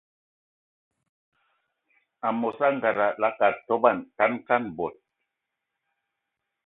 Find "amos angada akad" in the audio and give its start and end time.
2.29-3.55